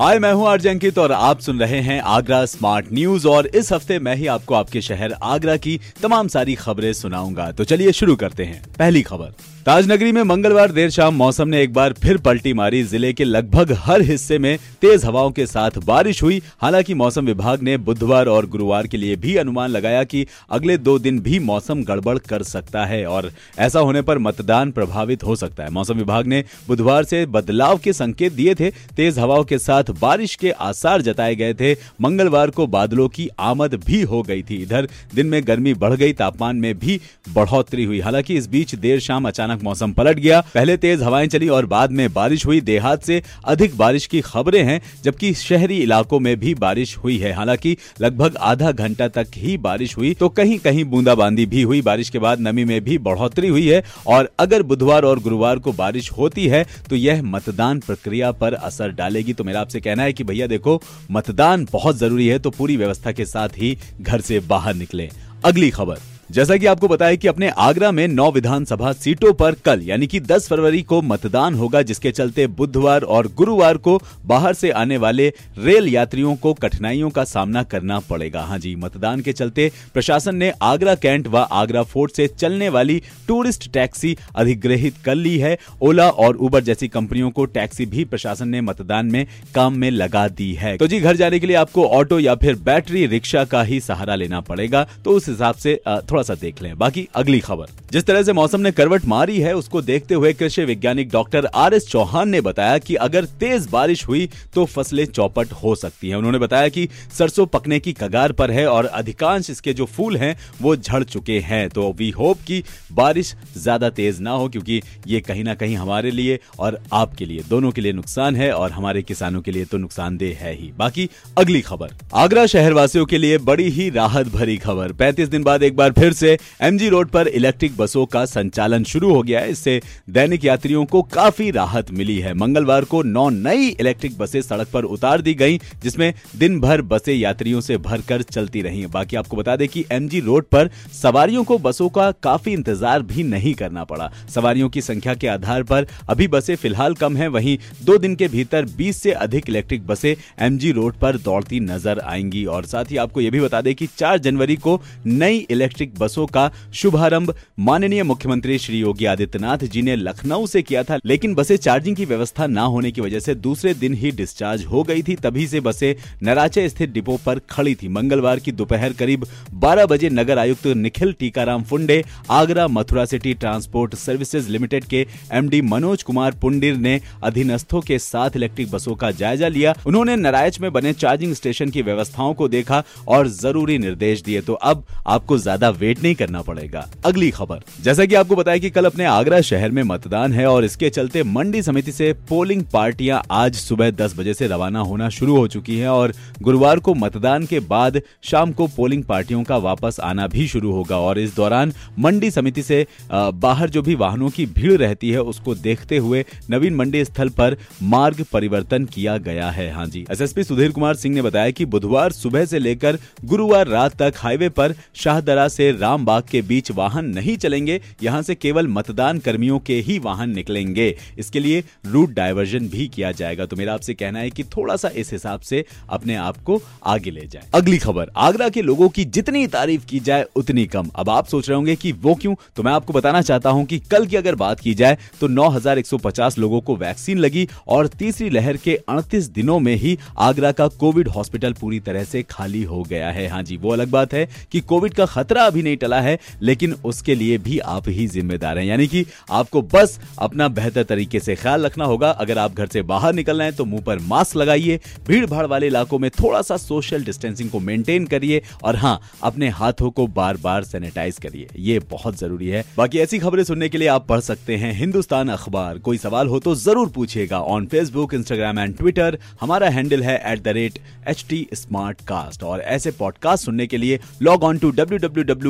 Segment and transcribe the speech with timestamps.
[0.00, 3.72] हाय, मैं हूँ आरजे अंकित और आप सुन रहे हैं आगरा स्मार्ट न्यूज़ और इस
[3.72, 8.16] हफ़्ते मैं ही आपको आपके शहर आगरा की तमाम सारी खबरें सुनाऊँगा। तो चलिए शुरू
[8.16, 9.32] करते हैं। पहली खबर।
[9.66, 13.72] ताजनगरी में मंगलवार देर शाम मौसम ने एक बार फिर पलटी मारी। ज़िले के लगभग
[13.78, 18.46] हर हिस्से में तेज हवाओं के साथ बारिश हुई। हालाँकि मौसम विभाग ने बुधवार और
[18.46, 22.84] गुरुवार के लिए भी अनुमान लगाया कि अगले दो दिन भी मौसम गड़बड़ कर सकता
[22.84, 27.24] है और ऐसा होने पर मतदान प्रभावित हो सकता है। मौसम विभाग ने बुधवार से
[27.26, 31.72] बदलाव के संकेत दिए थे। तेज हवाओं के साथ बारिश के आसार जताए गए थे।
[32.00, 36.12] मंगलवार को बादलों की आमद भी हो गई थी। इधर, दिन में गर्मी बढ़ गई,
[36.12, 40.76] तापमान में भी बढ़ोतरी हुई। हालाँकि इस बीच देर शाम अचानक मौसम पलट गया। पहले
[40.76, 44.80] तेज हवाएँ चली और बाद में बारिश हुई। देहात से अधिक बारिश की खबरें हैं,
[45.04, 49.96] जबकि शहरी इलाकों में भी बारिश हुई है। हालाँकि लगभग आधा घंटा तक ही बारिश
[49.96, 53.66] हुई तो कहीं कहीं बूंदाबांदी भी हुई। बारिश के बाद नमी में भी बढ़ोतरी हुई
[53.68, 58.54] है और अगर बुधवार और गुरुवार को बारिश होती है तो यह मतदान प्रक्रिया पर
[58.54, 62.50] असर डालेगी। तो मेरा आपसे कहना है कि भैया देखो, मतदान बहुत ज़रूरी है तो
[62.50, 65.08] पूरी व्यवस्था के साथ ही घर से बाहर निकले।
[65.44, 65.98] अगली खबर।
[66.30, 70.18] जैसा कि आपको बताया कि अपने आगरा में नौ विधानसभा सीटों पर कल, यानी कि
[70.22, 75.28] 10 फरवरी को मतदान होगा, जिसके चलते बुधवार और गुरुवार को बाहर से आने वाले
[75.58, 80.52] रेल यात्रियों को कठिनाइयों का सामना करना पड़ेगा। हाँ जी, मतदान के चलते प्रशासन ने
[80.62, 86.08] आगरा कैंट व आगरा फोर्ट से चलने वाली टूरिस्ट टैक्सी अधिग्रहित कर ली है। ओला
[86.10, 90.52] और उबर जैसी कंपनियों को टैक्सी भी प्रशासन ने मतदान में काम में लगा दी
[90.54, 93.80] है। तो जी, घर जाने के लिए आपको ऑटो या फिर बैटरी रिक्शा का ही
[93.80, 97.66] सहारा लेना पड़ेगा। तो उस हिसाब से थोड़ा थोड़ा सा देख लें। बाकी अगली खबर।
[97.92, 101.74] जिस तरह से मौसम ने करवट मारी है, उसको देखते हुए कृषि वैज्ञानिक डॉक्टर आर
[101.74, 106.16] एस चौहान ने बताया कि अगर तेज बारिश हुई तो फ़सलें चौपट हो सकती हैं।
[106.16, 110.36] उन्होंने बताया कि सरसों पकने की कगार पर है और अधिकांश इसके जो फूल हैं,
[110.62, 115.20] वो झड़ चुके हैं। तो वी होप कि बारिश ज़्यादा तेज ना हो, क्योंकि ये
[115.22, 119.02] कहीं ना कहीं हमारे लिए और आपके लिए, दोनों के लिए नुकसान है और हमारे
[119.02, 121.08] किसानों के लिए तो नुकसानदेह है ही। बाकी
[121.38, 125.76] अगली खबर। आगरा शहरवासियों के लिए बड़ी ही राहत भरी खबर। पैंतीस दिन बाद एक
[125.76, 129.50] बार फिर फिर से एमजी रोड पर इलेक्ट्रिक बसों का संचालन शुरू हो गया है।
[129.50, 134.68] इससे दैनिक यात्रियों को काफ़ी राहत मिली है। मंगलवार को नौ नई इलेक्ट्रिक बसें सड़क
[134.68, 139.36] पर उतार दी गई, जिसमें दिन भर बसें यात्रियों से भरकर चलती रही। बाकी आपको
[139.36, 143.84] बता दें कि एमजी रोड पर सवारियों को बसों का काफ़ी इंतज़ार भी नहीं करना
[143.84, 148.14] पड़ा। सवारियों की संख्या के आधार पर अभी बसें फ़िलहाल कम है। वहीं दो दिन
[148.14, 152.90] के भीतर 20 से अधिक इलेक्ट्रिक बसें एमजी रोड पर दौड़ती नज़र आएँगी। और साथ
[152.90, 157.34] ही आपको यह भी बता दें कि 4 जनवरी को नई इलेक्ट्रिक बसों का शुभारंभ
[157.60, 162.04] माननीय मुख्यमंत्री श्री योगी आदित्यनाथ जी ने लखनऊ से किया था, लेकिन बसें चार्जिंग की
[162.06, 165.60] व्यवस्था न होने की वजह से दूसरे दिन ही डिस्चार्ज हो गई थी, तभी से
[165.60, 169.26] बसें नराचे स्थित डिपो पर खड़ी थी। मंगलवार की दोपहर करीब
[169.60, 175.60] 12 बजे नगर आयुक्त Nikhil Tikaram Funde, Agra Mathura city transport services limited के एमडी
[175.64, 180.70] मनोज कुमार पुंडिर ने अधीनस्थों के साथ इलेक्ट्रिक बसों का जायजा लिया। उन्होंने नारायज में
[180.72, 185.70] बने चार्जिंग स्टेशन की व्यवस्थाओं को देखा और ज़रूरी निर्देश दिए। तो अब आपको ज़्यादा
[185.72, 189.40] वेट वेट नहीं करना पड़ेगा। अगली खबर। जैसा कि आपको बताया कि कल अपने आगरा
[189.42, 194.14] शहर में मतदान है और इसके चलते मंडी समिति से पोलिंग पार्टियाँ आज सुबह 10
[194.16, 196.12] बजे से रवाना होना शुरू हो चुकी हैं और
[196.42, 200.98] गुरुवार को मतदान के बाद शाम को पोलिंग पार्टियों का वापस आना भी शुरू होगा
[200.98, 205.54] और इस दौरान मंडी समिति से बाहर जो भी वाहनों की भीड़ रहती है उसको
[205.56, 210.72] देखते हुए नवीन मंडी स्थल पर मार्ग परिवर्तन किया गया है। हाँ जी। एसएसपी सुधीर
[210.72, 215.46] कुमार सिंह ने बताया कि बुधवार सुबह से लेकर गुरुवार रात तक हाईवे पर शाहदरा
[215.48, 220.30] से रामबाग के बीच वाहन नहीं चलेंगे यहाँ से केवल मतदान कर्मियों के ही वाहन
[220.30, 220.88] निकलेंगे।
[221.18, 224.90] इसके लिए रूट डायवर्जन भी किया जाएगा। तो मेरा आपसे कहना है कि थोड़ा सा
[224.96, 229.04] इस हिसाब से अपने आप को आगे ले जाए। अगली खबर आगरा के लोगों की
[229.04, 232.34] जितनी तारीफ़ की जाए उतनी कम। अब आप सोच रहे होंगे कि वो क्यों?
[232.56, 236.38] तो मैं आपको बताना चाहता हूँ कि कल की अगर बात की जाए तो 9,150
[236.38, 241.08] लोगों को वैक्सीन लगी और तीसरी लहर के 38 दिनों में ही आगरा का कोविड
[241.08, 244.60] हॉस्पिटल पूरी तरह से खाली हो गया है। हाँ जी वो अलग बात है कि
[244.60, 248.64] कोविड का खतरा अभी नहीं टला है, लेकिन उसके लिए भी आप ही जिम्मेदार हैं।
[248.66, 252.82] यानी कि आपको बस अपना बेहतर तरीके से ख्याल रखना होगा। अगर आप घर से
[252.84, 256.42] बाहर निकल रहे हैं तो मुँह पर मास्क लगाइए। भीड़ भाड़ वाले इलाकों में थोड़ा
[256.42, 261.48] सा सोशल डिस्टेंसिंग को मेंटेन करिए और हाँ अपने हाथों को बार बार सैनिटाइज करिए।
[261.58, 265.28] ये बहुत ज़रूरी है। बाकी ऐसी खबरें सुनने के लिए आप पढ़ सकते हैं हिंदुस्तान
[265.28, 270.16] अखबार। कोई सवाल हो तो ज़रूर पूछिएगा on Facebook Instagram and Twitter हमारा हैंडल है
[270.32, 270.78] at the rate
[271.08, 275.24] H T smart cast और ऐसे पॉडकास्ट सुनने के लिए log on to W W
[275.24, 275.49] W